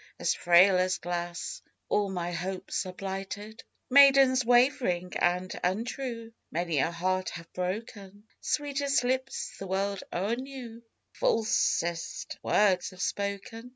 [0.19, 3.63] as frail as glass: All my hopes are blighted.
[3.87, 10.81] Maidens wav'ring and untrue, Many a heart have broken; Sweetest lips the world e'er knew,
[11.13, 13.69] Falsest words have spoken.